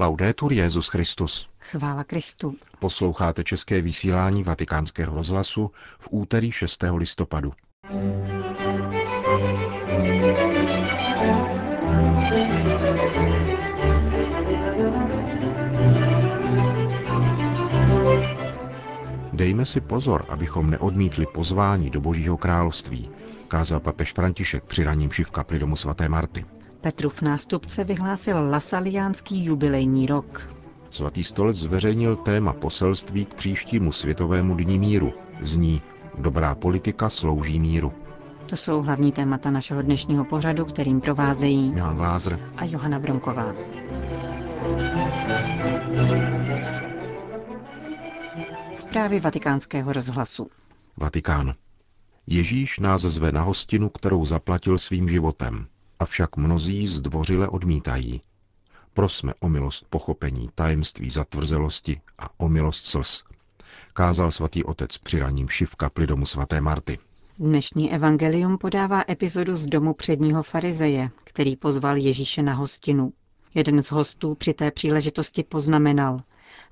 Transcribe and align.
Laudetur 0.00 0.52
Jezus 0.52 0.88
Christus. 0.88 1.48
Chvála 1.60 2.04
Kristu. 2.04 2.54
Posloucháte 2.78 3.44
české 3.44 3.82
vysílání 3.82 4.42
Vatikánského 4.42 5.14
rozhlasu 5.14 5.70
v 5.98 6.08
úterý 6.10 6.52
6. 6.52 6.84
listopadu. 6.96 7.52
Dejme 19.32 19.66
si 19.66 19.80
pozor, 19.80 20.26
abychom 20.28 20.70
neodmítli 20.70 21.26
pozvání 21.26 21.90
do 21.90 22.00
Božího 22.00 22.36
království, 22.36 23.10
kázal 23.48 23.80
papež 23.80 24.12
František 24.12 24.64
při 24.64 24.84
raním 24.84 25.10
v 25.10 25.30
kapli 25.30 25.58
domu 25.58 25.76
svaté 25.76 26.08
Marty. 26.08 26.44
Petrův 26.80 27.22
nástupce 27.22 27.84
vyhlásil 27.84 28.50
lasaliánský 28.50 29.44
jubilejní 29.44 30.06
rok. 30.06 30.54
Svatý 30.90 31.24
stolec 31.24 31.56
zveřejnil 31.56 32.16
téma 32.16 32.52
poselství 32.52 33.24
k 33.24 33.34
příštímu 33.34 33.92
světovému 33.92 34.54
dní 34.54 34.78
míru. 34.78 35.12
Zní 35.42 35.82
Dobrá 36.18 36.54
politika 36.54 37.10
slouží 37.10 37.60
míru. 37.60 37.92
To 38.46 38.56
jsou 38.56 38.82
hlavní 38.82 39.12
témata 39.12 39.50
našeho 39.50 39.82
dnešního 39.82 40.24
pořadu, 40.24 40.64
kterým 40.64 41.00
provázejí 41.00 41.70
Milan 41.70 41.96
Glázer 41.96 42.52
a 42.56 42.64
Johana 42.64 42.98
Bronková. 42.98 43.54
Zprávy 48.74 49.20
vatikánského 49.20 49.92
rozhlasu. 49.92 50.50
Vatikán. 50.96 51.54
Ježíš 52.26 52.78
nás 52.78 53.00
zve 53.00 53.32
na 53.32 53.42
hostinu, 53.42 53.88
kterou 53.88 54.24
zaplatil 54.24 54.78
svým 54.78 55.08
životem, 55.08 55.66
avšak 56.00 56.36
mnozí 56.36 56.88
zdvořile 56.88 57.48
odmítají. 57.48 58.20
Prosme 58.94 59.34
o 59.40 59.48
milost 59.48 59.86
pochopení 59.90 60.48
tajemství 60.54 61.10
zatvrzelosti 61.10 62.00
a 62.18 62.40
o 62.40 62.48
milost 62.48 62.86
slz. 62.86 63.24
Kázal 63.92 64.30
svatý 64.30 64.64
otec 64.64 64.98
při 64.98 65.18
raním 65.18 65.48
šiv 65.48 65.76
kapli 65.76 66.06
domu 66.06 66.26
svaté 66.26 66.60
Marty. 66.60 66.98
Dnešní 67.38 67.92
evangelium 67.92 68.58
podává 68.58 69.04
epizodu 69.08 69.56
z 69.56 69.66
domu 69.66 69.94
předního 69.94 70.42
farizeje, 70.42 71.10
který 71.24 71.56
pozval 71.56 71.96
Ježíše 71.96 72.42
na 72.42 72.54
hostinu. 72.54 73.12
Jeden 73.54 73.82
z 73.82 73.90
hostů 73.90 74.34
při 74.34 74.54
té 74.54 74.70
příležitosti 74.70 75.42
poznamenal 75.42 76.20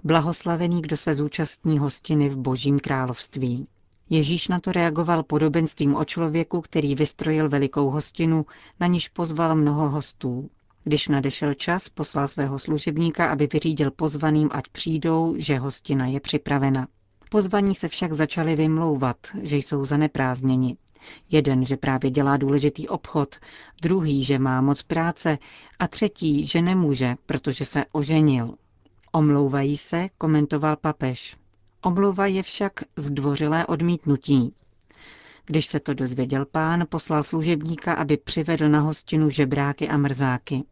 Blahoslavený, 0.05 0.83
kdo 0.83 0.97
se 0.97 1.15
zúčastní 1.15 1.79
hostiny 1.79 2.29
v 2.29 2.39
Božím 2.39 2.79
království. 2.79 3.67
Ježíš 4.11 4.49
na 4.49 4.61
to 4.61 4.73
reagoval 4.73 5.23
podobenstvím 5.23 5.95
o 5.95 6.05
člověku, 6.05 6.61
který 6.61 6.95
vystrojil 6.95 7.49
velikou 7.49 7.91
hostinu, 7.91 8.47
na 8.81 8.87
níž 8.87 9.09
pozval 9.09 9.55
mnoho 9.57 9.91
hostů. 9.91 10.51
Když 10.85 11.09
nadešel 11.09 11.55
čas, 11.55 11.89
poslal 11.89 12.29
svého 12.29 12.59
služebníka, 12.59 13.31
aby 13.31 13.49
vyřídil 13.53 13.91
pozvaným, 13.91 14.49
ať 14.53 14.69
přijdou, 14.69 15.35
že 15.39 15.59
hostina 15.59 16.07
je 16.07 16.21
připravena. 16.21 16.89
Pozvaní 17.31 17.75
se 17.75 17.89
však 17.89 18.13
začali 18.13 18.57
vymlouvat, 18.57 19.17
že 19.43 19.57
jsou 19.57 19.85
zaneprázdněni. 19.85 20.77
Jeden, 21.31 21.65
že 21.65 21.77
právě 21.77 22.11
dělá 22.11 22.37
důležitý 22.37 22.89
obchod, 22.89 23.37
druhý, 23.83 24.25
že 24.25 24.39
má 24.39 24.61
moc 24.61 24.83
práce 24.83 25.39
a 25.79 25.89
třetí, 25.89 26.47
že 26.47 26.63
nemůže, 26.63 27.15
protože 27.27 27.65
se 27.65 27.85
oženil. 27.93 28.55
Omlouvají 29.13 29.77
se, 29.77 30.09
komentoval 30.19 30.77
papež. 30.77 31.37
Omlouva 31.83 32.27
je 32.27 32.43
však 32.43 32.73
zdvořilé 32.97 33.67
odmítnutí. 33.67 34.55
Když 35.47 35.67
se 35.67 35.81
to 35.81 35.95
dozvěděl 35.95 36.47
pán, 36.47 36.87
poslal 36.89 37.23
služebníka, 37.23 37.95
aby 37.95 38.17
přivedl 38.17 38.69
na 38.69 38.81
hostinu 38.81 39.31
žebráky 39.31 39.89
a 39.89 39.97
mrzáky. 39.97 40.63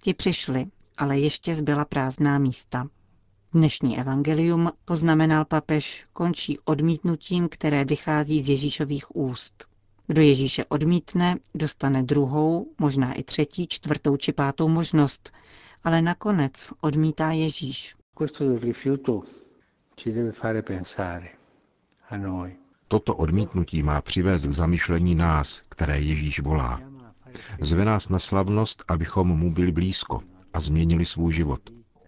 Ti 0.00 0.14
přišli, 0.14 0.66
ale 0.98 1.18
ještě 1.18 1.54
zbyla 1.54 1.84
prázdná 1.84 2.38
místa. 2.38 2.88
Dnešní 3.52 3.98
evangelium, 3.98 4.72
poznamenal 4.84 5.44
papež, 5.44 6.06
končí 6.12 6.58
odmítnutím, 6.64 7.48
které 7.48 7.84
vychází 7.84 8.40
z 8.40 8.48
Ježíšových 8.48 9.16
úst. 9.16 9.66
Kdo 10.06 10.22
Ježíše 10.22 10.64
odmítne, 10.64 11.38
dostane 11.54 12.02
druhou, 12.02 12.66
možná 12.78 13.12
i 13.12 13.22
třetí, 13.22 13.66
čtvrtou 13.68 14.16
či 14.16 14.32
pátou 14.32 14.68
možnost, 14.68 15.32
ale 15.84 16.02
nakonec 16.02 16.72
odmítá 16.80 17.32
Ježíš. 17.32 17.96
Toto 22.88 23.16
odmítnutí 23.16 23.82
má 23.82 24.00
přivést 24.00 24.46
k 24.46 24.50
zamyšlení 24.50 25.14
nás, 25.14 25.62
které 25.68 26.00
Ježíš 26.00 26.40
volá. 26.40 26.80
Zve 27.60 27.84
nás 27.84 28.08
na 28.08 28.18
slavnost, 28.18 28.84
abychom 28.88 29.28
mu 29.28 29.52
byli 29.52 29.72
blízko 29.72 30.22
a 30.52 30.60
změnili 30.60 31.06
svůj 31.06 31.32
život. 31.32 31.60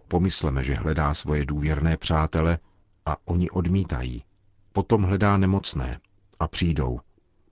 Pomysleme, 0.09 0.65
že 0.65 0.75
hledá 0.75 1.15
svoje 1.15 1.44
důvěrné 1.44 1.97
přátele 1.97 2.59
a 3.06 3.17
oni 3.25 3.50
odmítají. 3.50 4.25
Potom 4.73 5.03
hledá 5.03 5.37
nemocné 5.37 6.00
a 6.41 6.49
přijdou. 6.49 7.00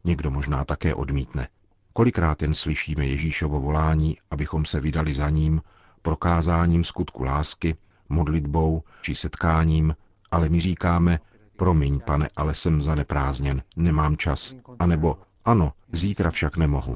Někdo 0.05 0.31
možná 0.31 0.65
také 0.65 0.95
odmítne. 0.95 1.49
Kolikrát 1.93 2.43
jen 2.43 2.55
slyšíme 2.55 3.07
Ježíšovo 3.07 3.61
volání, 3.61 4.17
abychom 4.31 4.65
se 4.65 4.81
vydali 4.81 5.15
za 5.15 5.31
ním, 5.31 5.63
prokázáním 6.03 6.85
skutku 6.85 7.25
lásky, 7.25 7.77
modlitbou 8.09 8.83
či 9.03 9.15
setkáním, 9.15 9.95
ale 10.33 10.49
my 10.49 10.61
říkáme, 10.61 11.19
promiň, 11.57 12.01
pane, 12.01 12.29
ale 12.37 12.55
jsem 12.55 12.83
zaneprázdněn, 12.83 13.63
nemám 13.77 14.17
čas. 14.17 14.55
A 14.79 14.87
nebo, 14.87 15.19
ano, 15.45 15.73
zítra 15.93 16.31
však 16.31 16.57
nemohu. 16.57 16.95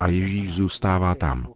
A 0.00 0.06
Ježíš 0.06 0.54
zůstává 0.54 1.14
tam. 1.14 1.52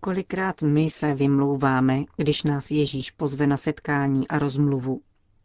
Kolikrát 0.00 0.62
my 0.62 0.90
se 0.90 1.14
vymlouváme, 1.14 2.04
když 2.16 2.42
nás 2.42 2.70
Ježíš 2.70 3.10
pozve 3.10 3.46
na 3.46 3.56
setkání 3.56 4.28
a 4.28 4.38
rozmluvu, 4.38 5.00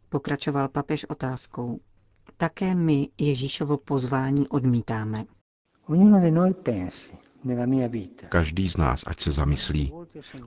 pokračoval 0.08 0.68
papež 0.68 1.04
otázkou. 1.04 1.80
Také 2.36 2.74
my 2.74 3.08
Ježíšovo 3.18 3.76
pozvání 3.76 4.48
odmítáme. 4.48 5.24
Každý 8.28 8.68
z 8.68 8.76
nás, 8.76 9.04
ať 9.06 9.20
se 9.20 9.32
zamyslí, 9.32 9.92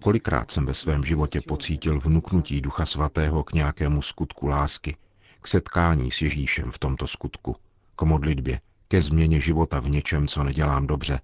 kolikrát 0.03 0.51
jsem 0.51 0.65
ve 0.65 0.73
svém 0.73 1.03
životě 1.03 1.41
pocítil 1.41 1.99
vnuknutí 1.99 2.61
Ducha 2.61 2.85
Svatého 2.85 3.43
k 3.43 3.53
nějakému 3.53 4.01
skutku 4.01 4.47
lásky, 4.47 4.97
k 5.41 5.47
setkání 5.47 6.11
s 6.11 6.21
Ježíšem 6.21 6.71
v 6.71 6.79
tomto 6.79 7.07
skutku, 7.07 7.55
k 7.95 8.01
modlitbě, 8.01 8.61
ke 8.87 9.01
změně 9.01 9.39
života 9.39 9.79
v 9.79 9.89
něčem, 9.89 10.27
co 10.27 10.43
nedělám 10.43 10.87
dobře. 10.87 11.19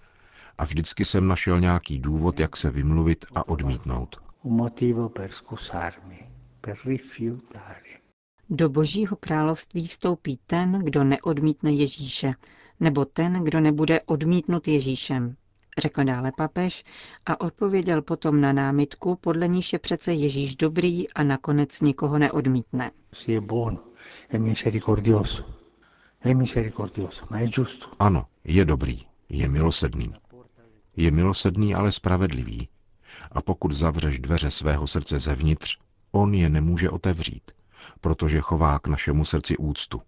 A 0.57 0.65
vždycky 0.65 1.05
jsem 1.05 1.27
našel 1.27 1.59
nějaký 1.59 1.99
důvod, 1.99 2.39
jak 2.39 2.57
se 2.57 2.71
vymluvit 2.71 3.25
a 3.35 3.47
odmítnout. 3.47 4.21
Do 8.49 8.69
Božího 8.69 9.15
království 9.15 9.87
vstoupí 9.87 10.39
ten, 10.47 10.71
kdo 10.71 11.03
neodmítne 11.03 11.71
Ježíše, 11.71 12.33
nebo 12.79 13.05
ten, 13.05 13.43
kdo 13.43 13.59
nebude 13.59 14.01
odmítnut 14.01 14.67
Ježíšem, 14.67 15.35
řekl 15.77 16.03
dále 16.03 16.31
papež 16.37 16.83
a 17.25 17.41
odpověděl 17.41 18.01
potom 18.01 18.41
na 18.41 18.53
námitku, 18.53 19.15
podle 19.15 19.47
níž 19.47 19.73
je 19.73 19.79
přece 19.79 20.13
Ježíš 20.13 20.55
dobrý 20.55 21.09
a 21.13 21.23
nakonec 21.23 21.81
nikoho 21.81 22.17
neodmítne. 22.17 22.91
Ano, 27.99 28.25
je 28.43 28.65
dobrý, 28.65 29.01
je 29.29 29.49
milosedný. 29.49 30.13
Je 30.95 31.11
milosedný, 31.11 31.75
ale 31.75 31.91
spravedlivý. 31.91 32.69
A 33.31 33.41
pokud 33.41 33.71
zavřeš 33.71 34.19
dveře 34.19 34.51
svého 34.51 34.87
srdce 34.87 35.19
zevnitř, 35.19 35.77
on 36.11 36.33
je 36.33 36.49
nemůže 36.49 36.89
otevřít, 36.89 37.51
protože 38.01 38.39
chová 38.39 38.79
k 38.79 38.87
našemu 38.87 39.25
srdci 39.25 39.57
úctu. 39.57 40.01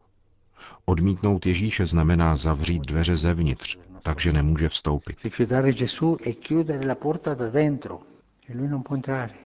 Odmítnout 0.86 1.46
Ježíše 1.46 1.86
znamená 1.86 2.36
zavřít 2.36 2.86
dveře 2.86 3.18
zevnitř, 3.18 3.78
takže 4.04 4.34
nemůže 4.34 4.70
vstoupit. 4.70 5.18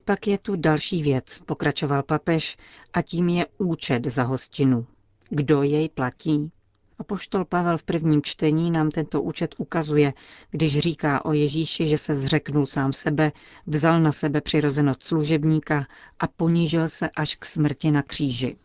Pak 0.05 0.27
je 0.27 0.39
tu 0.39 0.57
další 0.57 1.03
věc, 1.03 1.39
pokračoval 1.47 2.03
papež, 2.03 2.57
a 2.93 3.03
tím 3.03 3.29
je 3.29 3.47
účet 3.59 4.07
za 4.07 4.23
hostinu. 4.23 4.87
Kdo 5.31 5.63
jej 5.63 5.89
platí? 5.89 6.51
A 6.99 7.05
poštol 7.05 7.45
Pavel 7.45 7.79
v 7.79 7.83
prvním 7.83 8.23
čtení 8.23 8.71
nám 8.71 8.91
tento 8.91 9.23
účet 9.23 9.55
ukazuje, 9.59 10.13
když 10.51 10.79
říká 10.79 11.25
o 11.25 11.33
Ježíši, 11.33 11.87
že 11.87 11.99
se 11.99 12.15
zřeknul 12.15 12.67
sám 12.67 12.93
sebe, 12.93 13.33
vzal 13.67 14.01
na 14.01 14.13
sebe 14.13 14.41
přirozenost 14.41 15.03
služebníka 15.03 15.87
a 16.21 16.27
ponížil 16.27 16.89
se 16.89 17.11
až 17.11 17.35
k 17.35 17.45
smrti 17.45 17.91
na 17.91 18.03
kříži. 18.03 18.57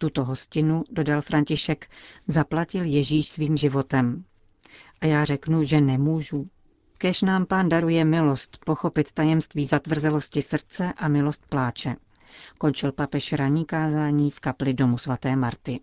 Tuto 0.00 0.24
hostinu, 0.24 0.84
dodal 0.90 1.22
František, 1.22 1.88
zaplatil 2.26 2.84
Ježíš 2.84 3.28
svým 3.28 3.56
životem. 3.56 4.24
A 5.00 5.06
já 5.06 5.24
řeknu, 5.24 5.64
že 5.64 5.80
nemůžu. 5.80 6.48
Kež 6.98 7.22
nám 7.22 7.46
pán 7.46 7.68
daruje 7.68 8.04
milost 8.04 8.58
pochopit 8.64 9.12
tajemství 9.12 9.64
zatvrzelosti 9.64 10.42
srdce 10.42 10.92
a 10.96 11.08
milost 11.08 11.46
pláče. 11.48 11.96
Končil 12.58 12.92
papež 12.92 13.32
ranní 13.32 13.64
kázání 13.64 14.30
v 14.30 14.40
kapli 14.40 14.74
domu 14.74 14.98
svaté 14.98 15.36
Marty. 15.36 15.80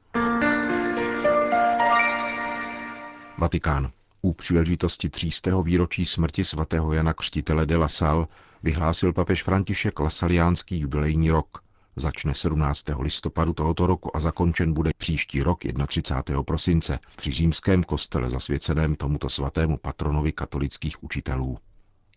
Vatikán. 3.37 3.91
U 4.21 4.33
příležitosti 4.33 5.09
třístého 5.09 5.63
výročí 5.63 6.05
smrti 6.05 6.43
svatého 6.43 6.93
Jana 6.93 7.13
Křtitele 7.13 7.65
de 7.65 7.77
la 7.77 7.87
Salle 7.87 8.27
vyhlásil 8.63 9.13
papež 9.13 9.43
František 9.43 9.99
lasaliánský 9.99 10.79
jubilejní 10.79 11.29
rok. 11.29 11.66
Začne 11.99 12.33
17. 12.33 12.83
listopadu 12.99 13.53
tohoto 13.53 13.87
roku 13.87 14.15
a 14.17 14.19
zakončen 14.19 14.73
bude 14.73 14.91
příští 14.97 15.43
rok 15.43 15.59
31. 15.87 16.43
prosince 16.43 16.99
při 17.15 17.31
římském 17.31 17.83
kostele 17.83 18.29
zasvěceném 18.29 18.95
tomuto 18.95 19.29
svatému 19.29 19.77
patronovi 19.77 20.31
katolických 20.31 21.03
učitelů. 21.03 21.57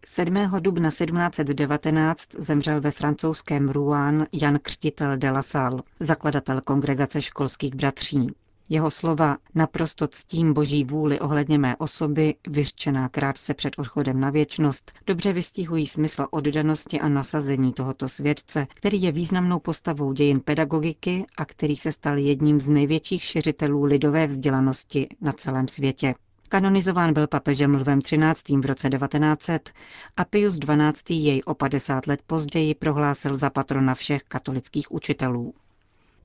7. 0.07 0.35
dubna 0.61 0.89
1719 0.89 2.35
zemřel 2.39 2.81
ve 2.81 2.91
francouzském 2.91 3.69
Rouen 3.69 4.27
Jan 4.33 4.59
Křtitel 4.63 5.17
de 5.17 5.31
la 5.31 5.43
Salle, 5.43 5.83
zakladatel 6.01 6.61
kongregace 6.61 7.23
školských 7.23 7.75
bratří. 7.75 8.27
Jeho 8.73 8.91
slova 8.91 9.37
naprosto 9.55 10.09
ctím 10.09 10.53
boží 10.55 10.85
vůli 10.85 11.21
ohledně 11.21 11.59
mé 11.59 11.77
osoby, 11.77 12.35
vyřčená 12.49 13.09
krátce 13.09 13.55
před 13.55 13.79
odchodem 13.79 14.21
na 14.21 14.31
věčnost, 14.31 14.93
dobře 15.07 15.33
vystihují 15.33 15.87
smysl 15.87 16.27
oddanosti 16.31 17.01
a 17.01 17.09
nasazení 17.09 17.73
tohoto 17.73 18.09
svědce, 18.09 18.67
který 18.75 19.03
je 19.03 19.13
významnou 19.13 19.59
postavou 19.59 20.13
dějin 20.13 20.41
pedagogiky 20.41 21.27
a 21.37 21.45
který 21.45 21.77
se 21.77 21.93
stal 21.93 22.19
jedním 22.19 22.61
z 22.61 22.69
největších 22.69 23.23
šiřitelů 23.23 23.85
lidové 23.85 24.27
vzdělanosti 24.27 25.09
na 25.21 25.33
celém 25.33 25.69
světě. 25.69 26.15
Kanonizován 26.49 27.13
byl 27.13 27.27
papežem 27.27 27.75
Lvem 27.75 27.99
XIII. 27.99 28.61
v 28.61 28.67
roce 28.67 28.91
1900 28.91 29.73
a 30.17 30.25
Pius 30.25 30.59
XII. 30.59 31.17
jej 31.19 31.43
o 31.47 31.55
50 31.55 32.07
let 32.07 32.21
později 32.27 32.75
prohlásil 32.75 33.35
za 33.35 33.51
patrona 33.51 33.95
všech 33.95 34.23
katolických 34.23 34.93
učitelů. 34.93 35.55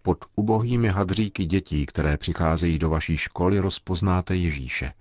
Pod 0.05 0.25
ubohými 0.35 0.89
hadříky 0.89 1.45
dětí, 1.45 1.85
které 1.85 2.17
přicházejí 2.17 2.79
do 2.79 2.89
vaší 2.89 3.17
školy, 3.17 3.59
rozpoznáte 3.59 4.35
Ježíše, 4.35 4.93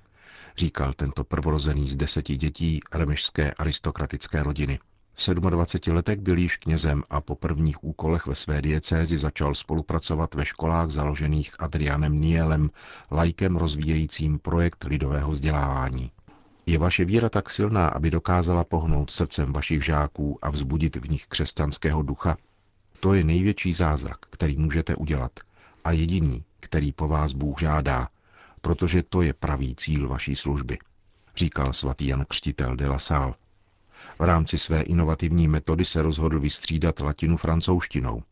říkal 0.57 0.93
tento 0.93 1.25
prvorozený 1.25 1.89
z 1.89 1.97
deseti 1.97 2.37
dětí 2.37 2.81
remešské 2.95 3.53
aristokratické 3.53 4.43
rodiny. 4.43 4.79
V 5.15 5.35
27 5.35 5.97
letech 5.97 6.21
byl 6.21 6.39
již 6.39 6.57
knězem 6.57 7.03
a 7.11 7.21
po 7.21 7.35
prvních 7.35 7.85
úkolech 7.85 8.27
ve 8.27 8.35
své 8.35 8.63
diecézi 8.63 9.19
začal 9.19 9.55
spolupracovat 9.55 10.35
ve 10.35 10.45
školách 10.45 10.91
založených 10.91 11.55
Adrianem 11.59 12.21
Nielem, 12.21 12.71
lajkem 13.11 13.57
rozvíjejícím 13.57 14.39
projekt 14.39 14.85
lidového 14.85 15.31
vzdělávání. 15.31 16.11
Je 16.67 16.79
vaše 16.79 17.05
víra 17.05 17.29
tak 17.29 17.51
silná, 17.51 17.89
aby 17.89 18.11
dokázala 18.11 18.65
pohnout 18.65 19.11
srdcem 19.11 19.53
vašich 19.53 19.85
žáků 19.85 20.39
a 20.43 20.51
vzbudit 20.51 20.97
v 20.97 21.11
nich 21.11 21.27
křesťanského 21.27 22.03
ducha? 22.03 22.37
To 23.01 23.15
je 23.15 23.25
největší 23.25 23.73
zázrak, 23.73 24.19
který 24.31 24.57
můžete 24.57 24.97
udělat 24.97 25.33
a 25.85 25.93
jediný, 25.93 26.45
který 26.61 26.93
po 26.93 27.09
vás 27.09 27.33
Bůh 27.33 27.61
žádá, 27.61 28.09
protože 28.61 29.03
to 29.03 29.23
je 29.23 29.33
pravý 29.33 29.75
cíl 29.75 30.09
vaší 30.09 30.37
služby, 30.37 30.79
říkal 31.37 31.73
svatý 31.73 32.07
Jan 32.07 32.25
Křtitel 32.25 32.77
de 32.77 32.89
la 32.89 32.99
Salle. 32.99 33.35
V 34.19 34.23
rámci 34.23 34.59
své 34.59 34.83
inovativní 34.83 35.49
metody 35.49 35.85
se 35.85 36.03
rozhodl 36.03 36.41
vystřídat 36.41 37.01
latinu 37.01 37.37
francouzštinou. 37.37 38.23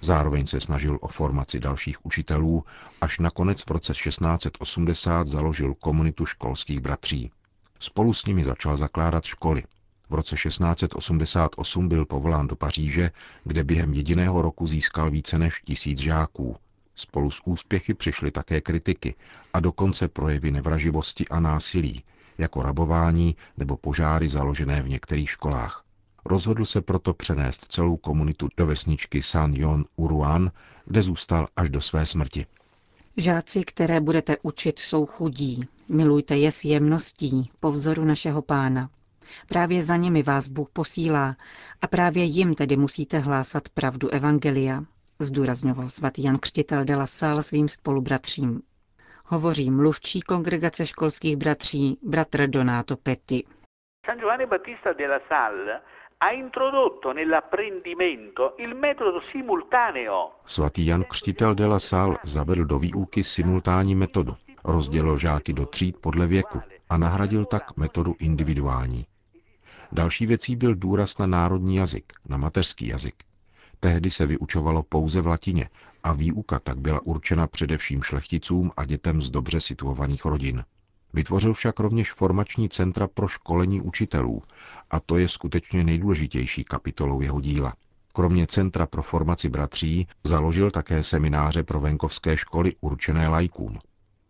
Zároveň 0.00 0.46
se 0.46 0.60
snažil 0.60 0.98
o 1.00 1.08
formaci 1.08 1.60
dalších 1.60 2.06
učitelů, 2.06 2.64
až 3.00 3.18
nakonec 3.18 3.62
v 3.62 3.70
roce 3.70 3.92
1680 3.92 5.26
založil 5.26 5.74
komunitu 5.74 6.26
školských 6.26 6.80
bratří. 6.80 7.30
Spolu 7.78 8.14
s 8.14 8.24
nimi 8.24 8.44
začal 8.44 8.76
zakládat 8.76 9.24
školy, 9.24 9.62
v 10.10 10.14
roce 10.14 10.36
1688 10.36 11.88
byl 11.88 12.06
povolán 12.06 12.46
do 12.46 12.56
Paříže, 12.56 13.10
kde 13.44 13.64
během 13.64 13.94
jediného 13.94 14.42
roku 14.42 14.66
získal 14.66 15.10
více 15.10 15.38
než 15.38 15.62
tisíc 15.64 15.98
žáků. 15.98 16.56
Spolu 16.94 17.30
s 17.30 17.40
úspěchy 17.44 17.94
přišly 17.94 18.30
také 18.30 18.60
kritiky 18.60 19.14
a 19.52 19.60
dokonce 19.60 20.08
projevy 20.08 20.50
nevraživosti 20.50 21.28
a 21.28 21.40
násilí, 21.40 22.02
jako 22.38 22.62
rabování 22.62 23.36
nebo 23.56 23.76
požáry 23.76 24.28
založené 24.28 24.82
v 24.82 24.88
některých 24.88 25.30
školách. 25.30 25.84
Rozhodl 26.24 26.64
se 26.64 26.80
proto 26.80 27.14
přenést 27.14 27.66
celou 27.72 27.96
komunitu 27.96 28.48
do 28.56 28.66
vesničky 28.66 29.22
San 29.22 29.54
Yon 29.54 29.84
Uruan, 29.96 30.50
kde 30.86 31.02
zůstal 31.02 31.48
až 31.56 31.70
do 31.70 31.80
své 31.80 32.06
smrti. 32.06 32.46
Žáci, 33.16 33.64
které 33.64 34.00
budete 34.00 34.36
učit, 34.42 34.78
jsou 34.78 35.06
chudí. 35.06 35.60
Milujte 35.88 36.36
je 36.38 36.52
s 36.52 36.64
jemností, 36.64 37.50
po 37.60 37.72
vzoru 37.72 38.04
našeho 38.04 38.42
pána. 38.42 38.90
Právě 39.48 39.82
za 39.82 39.96
nimi 39.96 40.22
vás 40.22 40.48
Bůh 40.48 40.68
posílá 40.72 41.36
a 41.82 41.86
právě 41.86 42.24
jim 42.24 42.54
tedy 42.54 42.76
musíte 42.76 43.18
hlásat 43.18 43.68
pravdu 43.68 44.08
Evangelia, 44.08 44.82
zdůrazňoval 45.18 45.88
svatý 45.88 46.22
Jan 46.22 46.38
Křtitel 46.38 46.84
de 46.84 46.96
la 46.96 47.06
Salle 47.06 47.42
svým 47.42 47.68
spolubratřím. 47.68 48.62
Hovoří 49.24 49.70
mluvčí 49.70 50.20
kongregace 50.20 50.86
školských 50.86 51.36
bratří, 51.36 51.98
bratr 52.02 52.46
Donato 52.46 52.96
Petti. 52.96 53.44
San 54.06 54.18
Giovanni 54.18 54.46
Battista 54.46 54.92
de 54.92 55.08
la 55.08 55.20
Salle 55.28 55.80
ha 56.22 56.30
introdotto 56.30 57.12
nell'apprendimento 57.12 58.54
il 58.58 58.74
metodo 58.74 59.20
simultaneo. 59.32 60.30
Svatý 60.44 60.86
Jan 60.86 61.04
Křtitel 61.04 61.54
de 61.54 61.66
la 61.66 61.78
Salle 61.78 62.18
zavedl 62.24 62.64
do 62.64 62.78
výuky 62.78 63.24
simultánní 63.24 63.94
metodu. 63.94 64.36
Rozdělil 64.64 65.16
žáky 65.16 65.52
do 65.52 65.66
tříd 65.66 65.96
podle 65.96 66.26
věku 66.26 66.60
a 66.88 66.98
nahradil 66.98 67.44
tak 67.44 67.76
metodu 67.76 68.14
individuální. 68.18 69.06
Další 69.92 70.26
věcí 70.26 70.56
byl 70.56 70.74
důraz 70.74 71.18
na 71.18 71.26
národní 71.26 71.76
jazyk, 71.76 72.12
na 72.28 72.36
mateřský 72.36 72.86
jazyk. 72.86 73.14
Tehdy 73.80 74.10
se 74.10 74.26
vyučovalo 74.26 74.82
pouze 74.82 75.20
v 75.20 75.26
latině 75.26 75.68
a 76.02 76.12
výuka 76.12 76.58
tak 76.58 76.78
byla 76.80 77.00
určena 77.00 77.46
především 77.46 78.02
šlechticům 78.02 78.70
a 78.76 78.84
dětem 78.84 79.22
z 79.22 79.30
dobře 79.30 79.60
situovaných 79.60 80.24
rodin. 80.24 80.64
Vytvořil 81.12 81.52
však 81.52 81.80
rovněž 81.80 82.12
formační 82.12 82.68
centra 82.68 83.06
pro 83.06 83.28
školení 83.28 83.80
učitelů 83.80 84.42
a 84.90 85.00
to 85.00 85.18
je 85.18 85.28
skutečně 85.28 85.84
nejdůležitější 85.84 86.64
kapitolou 86.64 87.20
jeho 87.20 87.40
díla. 87.40 87.74
Kromě 88.12 88.46
Centra 88.46 88.86
pro 88.86 89.02
formaci 89.02 89.48
bratří 89.48 90.08
založil 90.24 90.70
také 90.70 91.02
semináře 91.02 91.62
pro 91.62 91.80
venkovské 91.80 92.36
školy 92.36 92.72
určené 92.80 93.28
lajkům. 93.28 93.78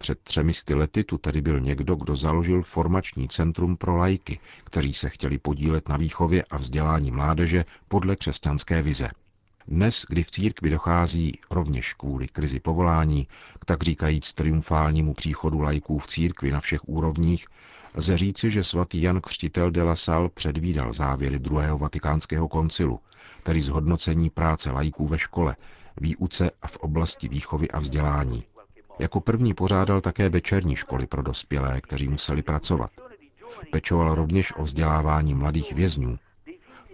Před 0.02 0.18
třemi 0.20 0.52
sty 0.52 0.74
lety 0.74 1.04
tu 1.04 1.18
tedy 1.18 1.40
byl 1.42 1.60
někdo, 1.60 1.94
kdo 1.96 2.16
založil 2.16 2.62
formační 2.62 3.28
centrum 3.28 3.76
pro 3.76 3.96
lajky, 3.96 4.38
kteří 4.64 4.92
se 4.92 5.08
chtěli 5.10 5.38
podílet 5.38 5.88
na 5.88 5.96
výchově 5.96 6.44
a 6.50 6.56
vzdělání 6.56 7.10
mládeže 7.10 7.64
podle 7.88 8.16
křesťanské 8.16 8.82
vize. 8.82 9.08
Dnes, 9.68 10.04
kdy 10.08 10.22
v 10.22 10.30
církvi 10.30 10.70
dochází 10.70 11.38
rovněž 11.50 11.92
kvůli 11.94 12.28
krizi 12.28 12.60
povolání 12.60 13.26
k 13.60 13.64
tak 13.64 13.82
říkajíc 13.82 14.32
triumfálnímu 14.32 15.14
příchodu 15.14 15.60
lajků 15.60 15.98
v 15.98 16.06
církvi 16.06 16.52
na 16.52 16.60
všech 16.60 16.88
úrovních, 16.88 17.46
lze 17.94 18.18
říci, 18.18 18.50
že 18.50 18.64
svatý 18.64 19.02
Jan 19.02 19.20
Křtitel 19.20 19.70
de 19.70 19.82
la 19.82 19.96
Salle 19.96 20.28
předvídal 20.28 20.92
závěry 20.92 21.38
druhého 21.38 21.78
vatikánského 21.78 22.48
koncilu, 22.48 23.00
tedy 23.42 23.60
zhodnocení 23.60 24.30
práce 24.30 24.70
lajků 24.70 25.06
ve 25.06 25.18
škole, 25.18 25.56
výuce 25.96 26.50
a 26.62 26.66
v 26.68 26.76
oblasti 26.76 27.28
výchovy 27.28 27.70
a 27.70 27.78
vzdělání. 27.78 28.44
Jako 29.00 29.20
první 29.20 29.54
pořádal 29.54 30.00
také 30.00 30.28
večerní 30.28 30.76
školy 30.76 31.06
pro 31.06 31.22
dospělé, 31.22 31.80
kteří 31.80 32.08
museli 32.08 32.42
pracovat. 32.42 32.90
Pečoval 33.72 34.14
rovněž 34.14 34.52
o 34.56 34.62
vzdělávání 34.62 35.34
mladých 35.34 35.72
vězňů. 35.72 36.16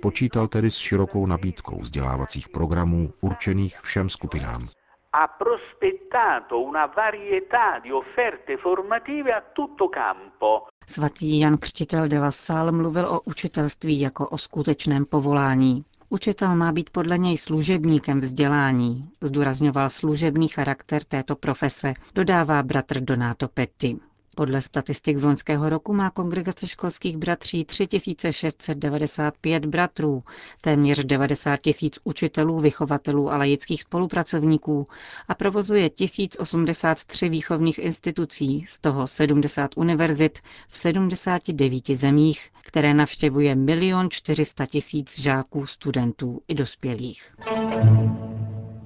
Počítal 0.03 0.49
tedy 0.49 0.71
s 0.71 0.77
širokou 0.77 1.27
nabídkou 1.27 1.81
vzdělávacích 1.81 2.49
programů 2.49 3.13
určených 3.21 3.81
všem 3.81 4.09
skupinám. 4.09 4.69
Ha 5.15 5.27
prospettato 5.27 6.61
una 6.61 6.87
varietà 6.87 7.79
di 7.79 7.93
offerte 7.93 8.57
formative 8.57 9.35
a 9.35 9.41
tutto 9.53 9.89
campo. 9.89 10.67
Svatý 10.87 11.41
Jan 11.41 11.57
Křtitel 11.57 12.09
de 12.09 12.19
la 12.19 12.31
Salle 12.31 12.73
mluvil 12.73 13.07
o 13.09 13.21
učitelství 13.21 14.01
jako 14.01 14.29
o 14.29 14.39
skutečném 14.39 15.05
povolání. 15.05 15.85
Učitel 16.09 16.57
má 16.57 16.73
být 16.73 16.91
podle 16.91 17.19
něj 17.19 17.37
služebníkem 17.37 18.21
vzdělání, 18.21 19.09
zdůrazňoval 19.21 19.91
služebný 19.91 20.49
charakter 20.49 21.05
této 21.05 21.37
profese, 21.37 21.95
dodává 22.15 22.63
bratr 22.63 23.01
Donato 23.01 23.49
Petty. 23.49 23.97
Podle 24.39 24.63
statistik 24.63 25.17
z 25.17 25.25
loňského 25.25 25.69
roku 25.69 25.93
má 25.95 26.11
kongregace 26.11 26.67
školských 26.67 27.17
bratří 27.17 27.65
3695 27.65 29.67
bratrů, 29.67 30.25
téměř 30.61 31.05
90 31.05 31.57
tisíc 31.57 31.99
učitelů, 32.05 32.61
vychovatelů 32.61 33.33
a 33.33 33.37
laických 33.37 33.81
spolupracovníků 33.81 34.89
a 35.29 35.35
provozuje 35.35 35.91
1083 35.91 37.29
výchovných 37.29 37.79
institucí, 37.79 38.65
z 38.69 38.79
toho 38.79 39.07
70 39.07 39.71
univerzit 39.77 40.39
v 40.69 40.79
79 40.79 41.87
zemích, 41.91 42.51
které 42.63 42.95
navštěvuje 42.95 43.57
1 43.67 44.09
400 44.09 44.67
tisíc 44.67 45.19
žáků, 45.19 45.67
studentů 45.67 46.41
i 46.49 46.55
dospělých. 46.55 47.35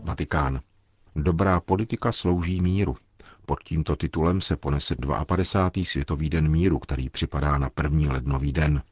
Vatikán. 0.05 0.61
Dobrá 1.17 1.61
politika 1.61 2.13
slouží 2.13 2.61
míru. 2.61 2.97
Pod 3.51 3.65
tímto 3.65 3.97
titulem 3.97 4.41
se 4.41 4.57
ponese 4.57 4.97
52. 5.27 5.85
světový 5.85 6.31
den 6.31 6.49
míru, 6.49 6.79
který 6.79 7.11
připadá 7.11 7.59
na 7.59 7.71
první 7.71 8.09
lednový 8.09 8.53
den. 8.53 8.83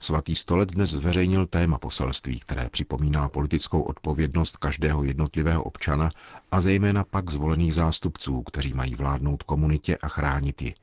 Svatý 0.00 0.34
stolec 0.34 0.70
dnes 0.70 0.90
zveřejnil 0.90 1.46
téma 1.46 1.78
poselství, 1.78 2.40
které 2.40 2.68
připomíná 2.68 3.28
politickou 3.28 3.82
odpovědnost 3.82 4.56
každého 4.56 5.04
jednotlivého 5.04 5.62
občana 5.62 6.10
a 6.50 6.60
zejména 6.60 7.04
pak 7.04 7.30
zvolených 7.30 7.74
zástupců, 7.74 8.42
kteří 8.42 8.72
mají 8.72 8.94
vládnout 8.94 9.42
komunitě 9.42 9.96
a 9.96 10.08
chránit 10.08 10.62
ji. 10.62 10.74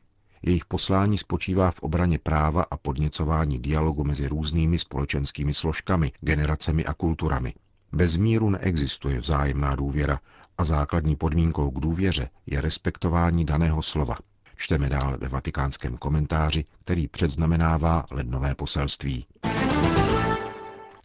Jejich 0.41 0.65
poslání 0.65 1.17
spočívá 1.17 1.71
v 1.71 1.79
obraně 1.79 2.19
práva 2.19 2.65
a 2.71 2.77
podněcování 2.77 3.59
dialogu 3.59 4.03
mezi 4.03 4.27
různými 4.27 4.79
společenskými 4.79 5.53
složkami, 5.53 6.11
generacemi 6.21 6.85
a 6.85 6.93
kulturami. 6.93 7.53
Bez 7.91 8.15
míru 8.15 8.49
neexistuje 8.49 9.19
vzájemná 9.19 9.75
důvěra 9.75 10.19
a 10.61 10.63
základní 10.63 11.15
podmínkou 11.15 11.71
k 11.71 11.79
důvěře 11.79 12.29
je 12.45 12.61
respektování 12.61 13.45
daného 13.45 13.81
slova. 13.81 14.15
Čteme 14.55 14.89
dále 14.89 15.17
ve 15.17 15.27
vatikánském 15.27 15.97
komentáři, 15.97 16.65
který 16.79 17.07
předznamenává 17.07 18.05
lednové 18.11 18.55
poselství. 18.55 19.25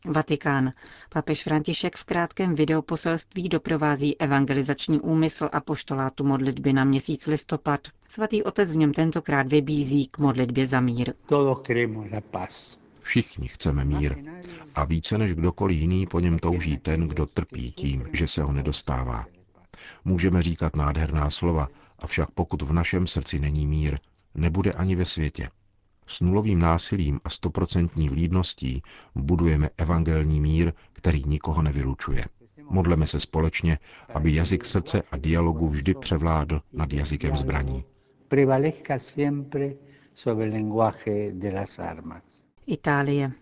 Vatikán. 0.05 0.71
Papež 1.09 1.43
František 1.43 1.97
v 1.97 2.05
krátkém 2.05 2.55
videoposelství 2.55 3.49
doprovází 3.49 4.21
evangelizační 4.21 5.01
úmysl 5.01 5.49
a 5.53 5.61
poštolátu 5.61 6.25
modlitby 6.25 6.73
na 6.73 6.85
měsíc 6.85 7.27
listopad. 7.27 7.81
Svatý 8.09 8.43
otec 8.43 8.73
v 8.73 8.77
něm 8.77 8.93
tentokrát 8.93 9.47
vybízí 9.47 10.07
k 10.07 10.19
modlitbě 10.19 10.67
za 10.67 10.81
mír. 10.81 11.13
Všichni 13.01 13.49
chceme 13.49 13.85
mír 13.85 14.17
a 14.75 14.85
více 14.85 15.19
než 15.19 15.35
kdokoliv 15.35 15.79
jiný 15.79 16.07
po 16.07 16.21
něm 16.21 16.39
touží 16.39 16.79
ten, 16.79 17.09
kdo 17.09 17.27
trpí 17.27 17.73
tím, 17.73 18.09
že 18.13 18.27
se 18.27 18.43
ho 18.43 18.53
nedostává. 18.53 19.27
Můžeme 20.05 20.43
říkat 20.43 20.77
nádherná 20.77 21.31
slova, 21.31 21.69
avšak 21.99 22.31
pokud 22.31 22.63
v 22.63 22.73
našem 22.73 23.07
srdci 23.07 23.39
není 23.39 23.67
mír, 23.67 23.99
nebude 24.35 24.71
ani 24.71 24.95
ve 24.95 25.05
světě. 25.05 25.51
S 26.07 26.21
nulovým 26.21 26.59
násilím 26.59 27.21
a 27.25 27.31
stoprocentní 27.31 28.09
vlídností 28.09 28.83
budujeme 29.15 29.71
evangelní 29.79 30.41
mír, 30.41 30.73
který 30.93 31.23
nikoho 31.27 31.63
nevylučuje. 31.63 32.25
Modleme 32.71 33.07
se 33.07 33.21
společně, 33.21 33.79
aby 34.15 34.35
jazyk 34.35 34.65
srdce 34.65 35.03
a 35.11 35.17
dialogu 35.17 35.69
vždy 35.69 35.95
převládl 35.95 36.61
nad 36.73 36.93
jazykem 36.93 37.37
zbraní. 37.37 37.85
Itálie. 42.67 43.33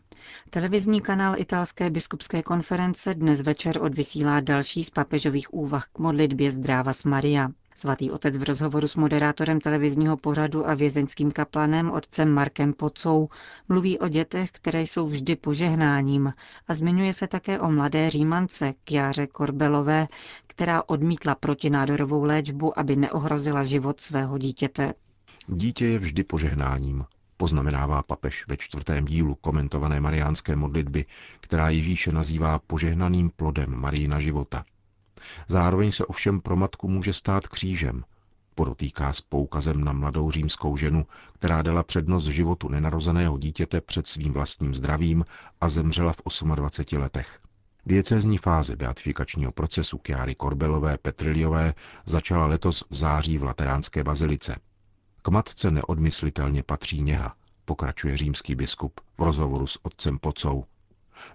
Televizní 0.51 1.01
kanál 1.01 1.35
italské 1.39 1.91
biskupské 1.91 2.43
konference 2.43 3.15
dnes 3.15 3.41
večer 3.41 3.83
odvysílá 3.83 4.41
další 4.41 4.85
z 4.85 4.91
papežových 4.91 5.55
úvah 5.55 5.87
k 5.93 5.99
modlitbě 5.99 6.51
Zdrávas 6.51 7.05
Maria. 7.05 7.51
Svatý 7.77 8.11
otec 8.11 8.39
v 8.39 8.43
rozhovoru 8.43 8.89
s 8.89 8.97
moderátorem 8.97 9.61
televizního 9.61 10.17
pořadu 10.17 10.69
a 10.69 10.75
vězeňským 10.75 11.31
kaplanem 11.31 11.91
otcem 11.91 12.31
Markem 12.31 12.73
Pocou 12.73 13.29
mluví 13.69 13.99
o 13.99 14.09
dětech, 14.09 14.51
které 14.51 14.83
jsou 14.83 15.07
vždy 15.07 15.37
požehnáním 15.37 16.33
a 16.69 16.75
zmiňuje 16.75 17.13
se 17.13 17.27
také 17.27 17.61
o 17.61 17.71
mladé 17.71 18.11
římance 18.11 18.75
Kjáře 18.85 19.27
Korbelové, 19.27 20.07
která 20.47 20.83
odmítla 20.87 21.35
protinádorovou 21.35 22.25
léčbu, 22.25 22.79
aby 22.79 22.97
neohrozila 22.97 23.65
život 23.65 24.01
svého 24.01 24.39
dítěte. 24.39 24.95
Dítě 25.47 25.87
je 25.87 25.99
vždy 25.99 26.25
požehnáním, 26.25 27.05
poznamenává 27.45 28.03
papež 28.03 28.45
ve 28.49 28.57
čtvrtém 28.57 29.05
dílu 29.05 29.35
komentované 29.35 30.01
mariánské 30.01 30.57
modlitby, 30.57 31.05
která 31.41 31.69
Ježíše 31.69 32.13
nazývá 32.13 32.59
požehnaným 32.59 33.31
plodem 33.37 33.77
Marína 33.77 34.21
života. 34.21 34.65
Zároveň 35.49 35.93
se 35.93 36.07
ovšem 36.07 36.41
pro 36.41 36.57
matku 36.57 36.89
může 36.89 37.13
stát 37.13 37.49
křížem, 37.49 38.05
podotýká 38.55 39.13
s 39.13 39.21
poukazem 39.21 39.85
na 39.85 39.93
mladou 39.93 40.31
římskou 40.31 40.77
ženu, 40.77 41.07
která 41.33 41.63
dala 41.63 41.83
přednost 41.83 42.25
životu 42.25 42.69
nenarozeného 42.69 43.39
dítěte 43.39 43.81
před 43.81 44.07
svým 44.07 44.33
vlastním 44.33 44.75
zdravím 44.75 45.25
a 45.61 45.69
zemřela 45.69 46.13
v 46.13 46.23
28 46.55 46.99
letech. 46.99 47.39
Diecézní 47.87 48.39
fáze 48.39 48.77
beatifikačního 48.77 49.53
procesu 49.53 49.99
Kiary 49.99 50.35
Korbelové 50.35 50.99
Petriliové 50.99 51.75
začala 52.07 52.47
letos 52.47 52.85
v 52.91 52.95
září 52.95 53.39
v 53.39 53.43
Lateránské 53.45 54.05
bazilice. 54.05 54.57
K 55.27 55.29
matce 55.29 55.71
neodmyslitelně 55.71 56.63
patří 56.63 57.03
něha, 57.03 57.35
pokračuje 57.65 58.17
římský 58.17 58.55
biskup 58.55 59.01
v 59.19 59.23
rozhovoru 59.23 59.67
s 59.67 59.85
otcem 59.85 60.19
Pocou. 60.19 60.65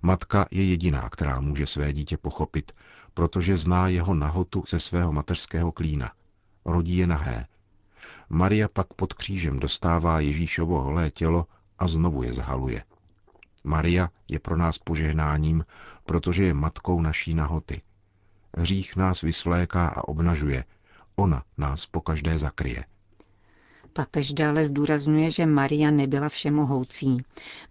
Matka 0.01 0.45
je 0.51 0.63
jediná, 0.63 1.09
která 1.09 1.41
může 1.41 1.67
své 1.67 1.93
dítě 1.93 2.17
pochopit, 2.17 2.71
protože 3.13 3.57
zná 3.57 3.87
jeho 3.87 4.13
nahotu 4.13 4.63
ze 4.69 4.79
svého 4.79 5.13
mateřského 5.13 5.71
klína. 5.71 6.11
Rodí 6.65 6.97
je 6.97 7.07
nahé. 7.07 7.47
Maria 8.29 8.67
pak 8.67 8.93
pod 8.93 9.13
křížem 9.13 9.59
dostává 9.59 10.19
Ježíšovo 10.19 10.81
holé 10.81 11.11
tělo 11.11 11.47
a 11.79 11.87
znovu 11.87 12.23
je 12.23 12.33
zhaluje. 12.33 12.83
Maria 13.63 14.09
je 14.27 14.39
pro 14.39 14.57
nás 14.57 14.77
požehnáním, 14.77 15.65
protože 16.05 16.43
je 16.43 16.53
matkou 16.53 17.01
naší 17.01 17.33
nahoty. 17.33 17.81
Hřích 18.57 18.95
nás 18.95 19.21
vysvléká 19.21 19.87
a 19.87 20.07
obnažuje, 20.07 20.65
ona 21.15 21.43
nás 21.57 21.85
pokaždé 21.85 22.39
zakryje. 22.39 22.83
Papež 23.93 24.33
dále 24.33 24.65
zdůrazňuje, 24.65 25.31
že 25.31 25.45
Maria 25.45 25.91
nebyla 25.91 26.29
všemohoucí. 26.29 27.17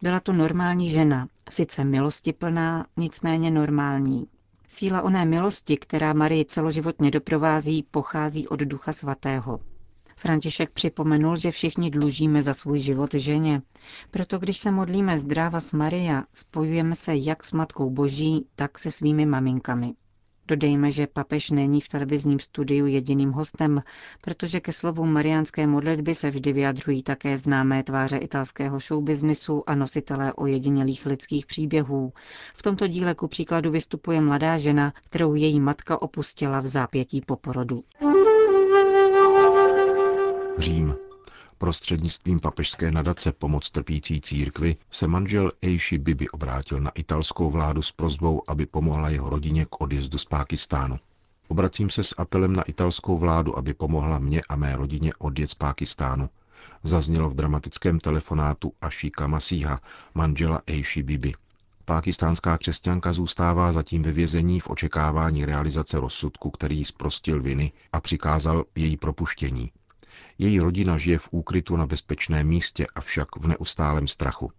Byla 0.02 0.20
to 0.20 0.32
normální 0.32 0.90
žena, 0.90 1.28
sice 1.50 1.84
milostiplná, 1.84 2.86
nicméně 2.96 3.50
normální. 3.50 4.26
Síla 4.68 5.02
oné 5.02 5.24
milosti, 5.24 5.76
která 5.76 6.12
Marii 6.12 6.44
celoživotně 6.44 7.10
doprovází, 7.10 7.86
pochází 7.90 8.48
od 8.48 8.60
Ducha 8.60 8.92
Svatého. 8.92 9.60
František 10.16 10.70
připomenul, 10.70 11.36
že 11.36 11.50
všichni 11.50 11.90
dlužíme 11.90 12.42
za 12.42 12.54
svůj 12.54 12.78
život 12.80 13.14
ženě. 13.14 13.62
Proto 14.10 14.38
když 14.38 14.58
se 14.58 14.70
modlíme 14.70 15.18
zdráva 15.18 15.60
s 15.60 15.72
Maria, 15.72 16.24
spojujeme 16.32 16.94
se 16.94 17.16
jak 17.16 17.44
s 17.44 17.52
Matkou 17.52 17.90
Boží, 17.90 18.46
tak 18.54 18.78
se 18.78 18.90
svými 18.90 19.26
maminkami. 19.26 19.94
Dodejme, 20.48 20.90
že 20.90 21.06
papež 21.06 21.50
není 21.50 21.80
v 21.80 21.88
televizním 21.88 22.40
studiu 22.40 22.86
jediným 22.86 23.30
hostem, 23.30 23.82
protože 24.20 24.60
ke 24.60 24.72
slovu 24.72 25.04
mariánské 25.04 25.66
modlitby 25.66 26.14
se 26.14 26.30
vždy 26.30 26.52
vyjadřují 26.52 27.02
také 27.02 27.38
známé 27.38 27.82
tváře 27.82 28.16
italského 28.16 28.78
showbiznisu 28.78 29.62
a 29.66 29.74
nositelé 29.74 30.32
ojedinělých 30.32 31.06
lidských 31.06 31.46
příběhů. 31.46 32.12
V 32.54 32.62
tomto 32.62 32.86
díle 32.86 33.14
ku 33.14 33.28
příkladu 33.28 33.70
vystupuje 33.70 34.20
mladá 34.20 34.58
žena, 34.58 34.92
kterou 35.04 35.34
její 35.34 35.60
matka 35.60 36.02
opustila 36.02 36.60
v 36.60 36.66
zápětí 36.66 37.20
po 37.20 37.36
porodu. 37.36 37.84
Řím. 40.58 41.07
Prostřednictvím 41.58 42.40
papežské 42.40 42.92
nadace 42.92 43.32
Pomoc 43.32 43.70
trpící 43.70 44.20
církvy 44.20 44.76
se 44.90 45.06
manžel 45.06 45.52
Eishi 45.62 45.98
Bibi 45.98 46.28
obrátil 46.28 46.80
na 46.80 46.90
italskou 46.90 47.50
vládu 47.50 47.82
s 47.82 47.92
prozbou, 47.92 48.42
aby 48.48 48.66
pomohla 48.66 49.08
jeho 49.08 49.30
rodině 49.30 49.64
k 49.64 49.80
odjezdu 49.80 50.18
z 50.18 50.24
Pákistánu. 50.24 50.96
Obracím 51.48 51.90
se 51.90 52.04
s 52.04 52.14
apelem 52.18 52.52
na 52.52 52.62
italskou 52.62 53.18
vládu, 53.18 53.58
aby 53.58 53.74
pomohla 53.74 54.18
mě 54.18 54.42
a 54.48 54.56
mé 54.56 54.76
rodině 54.76 55.12
odjet 55.18 55.50
z 55.50 55.54
Pákistánu. 55.54 56.28
Zaznělo 56.84 57.30
v 57.30 57.34
dramatickém 57.34 58.00
telefonátu 58.00 58.72
Ashika 58.80 59.26
Masíha, 59.26 59.80
manžela 60.14 60.62
Eishi 60.66 61.02
Bibi. 61.02 61.34
Pákistánská 61.84 62.58
křesťanka 62.58 63.12
zůstává 63.12 63.72
zatím 63.72 64.02
ve 64.02 64.12
vězení 64.12 64.60
v 64.60 64.70
očekávání 64.70 65.44
realizace 65.44 66.00
rozsudku, 66.00 66.50
který 66.50 66.84
zprostil 66.84 67.42
viny 67.42 67.72
a 67.92 68.00
přikázal 68.00 68.64
její 68.74 68.96
propuštění. 68.96 69.70
Její 70.38 70.60
rodina 70.60 70.98
žije 70.98 71.18
v 71.18 71.28
úkrytu 71.30 71.76
na 71.76 71.86
bezpečném 71.86 72.46
místě, 72.46 72.86
avšak 72.94 73.36
v 73.36 73.48
neustálém 73.48 74.08
strachu. 74.08 74.52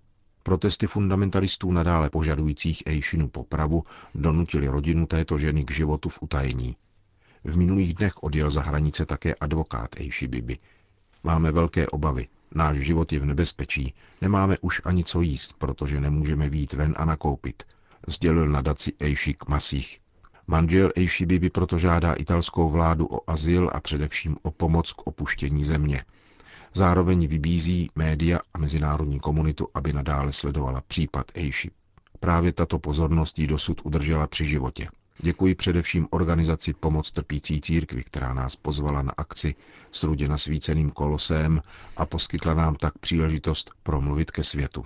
Protesty 0.44 0.88
fundamentalistů 0.88 1.72
nadále 1.72 2.10
požadujících 2.10 2.84
Ejšinu 2.86 3.28
popravu 3.28 3.84
donutili 4.16 4.68
rodinu 4.68 5.06
této 5.06 5.38
ženy 5.38 5.64
k 5.64 5.72
životu 5.72 6.10
v 6.10 6.22
utajení. 6.22 6.76
V 7.44 7.58
minulých 7.58 7.94
dnech 7.94 8.24
odjel 8.24 8.50
za 8.50 8.62
hranice 8.62 9.06
také 9.06 9.36
advokát 9.36 9.90
Ejši 9.98 10.28
Bibi. 10.28 10.58
Máme 11.24 11.52
velké 11.52 11.88
obavy. 11.88 12.28
Náš 12.56 12.78
život 12.78 13.14
je 13.14 13.20
v 13.20 13.26
nebezpečí. 13.26 13.94
Nemáme 14.22 14.58
už 14.62 14.82
ani 14.86 15.04
co 15.04 15.22
jíst, 15.22 15.54
protože 15.58 16.02
nemůžeme 16.02 16.50
výjít 16.50 16.74
ven 16.74 16.96
a 16.98 17.06
nakoupit. 17.06 17.64
Sdělil 18.08 18.50
nadaci 18.50 18.94
Ejšik 19.00 19.48
Masích. 19.48 20.00
Manžel 20.50 20.90
Eishi 20.96 21.26
Bibi 21.26 21.50
proto 21.50 21.78
žádá 21.78 22.14
italskou 22.14 22.70
vládu 22.70 23.06
o 23.08 23.30
azyl 23.30 23.70
a 23.74 23.80
především 23.80 24.38
o 24.42 24.52
pomoc 24.52 24.94
k 24.94 25.08
opuštění 25.08 25.64
země. 25.64 26.06
Zároveň 26.74 27.28
vybízí 27.28 27.90
média 27.96 28.40
a 28.54 28.58
mezinárodní 28.58 29.20
komunitu, 29.20 29.68
aby 29.74 29.94
nadále 29.94 30.32
sledovala 30.32 30.82
případ 30.88 31.26
Eishi. 31.36 31.72
Právě 32.20 32.52
tato 32.52 32.80
pozornost 32.80 33.40
jí 33.40 33.48
dosud 33.48 33.82
udržela 33.84 34.28
při 34.28 34.46
životě. 34.46 34.88
Děkuji 35.20 35.56
především 35.56 36.08
organizaci 36.10 36.74
Pomoc 36.74 37.12
trpící 37.12 37.62
církvi, 37.62 38.04
která 38.04 38.34
nás 38.34 38.56
pozvala 38.56 39.02
na 39.02 39.12
akci 39.18 39.56
s 39.92 40.04
rudě 40.04 40.28
nasvíceným 40.28 40.90
kolosem 40.90 41.62
a 41.98 42.06
poskytla 42.06 42.54
nám 42.54 42.76
tak 42.76 42.98
příležitost 42.98 43.72
promluvit 43.84 44.32
ke 44.32 44.44
světu. 44.44 44.86